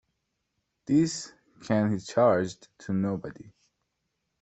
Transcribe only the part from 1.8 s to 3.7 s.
he charged to nobody.